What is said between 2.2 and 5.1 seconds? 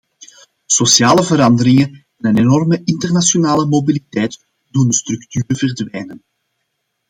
een enorme internationale mobiliteit doen de